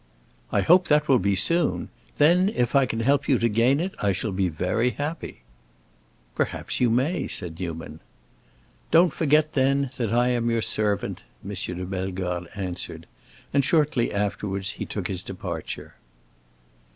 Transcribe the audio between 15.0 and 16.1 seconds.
his departure.